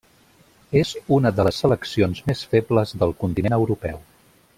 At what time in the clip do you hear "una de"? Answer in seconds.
1.17-1.45